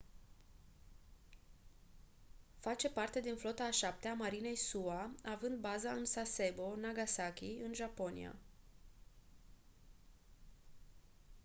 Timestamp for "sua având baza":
4.55-5.91